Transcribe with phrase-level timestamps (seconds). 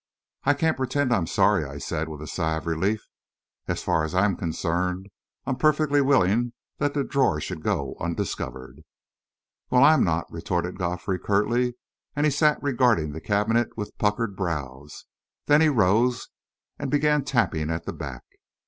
[0.45, 3.03] "I can't pretend I'm sorry," I said, with a sigh of relief.
[3.67, 5.09] "As far as I am concerned,
[5.45, 8.81] I'm perfectly willing that the drawer should go undiscovered."
[9.69, 11.75] "Well, I am not!" retorted Godfrey, curtly,
[12.15, 15.05] and he sat regarding the cabinet with puckered brows.
[15.45, 16.29] Then he rose
[16.79, 18.23] and began tapping at the back.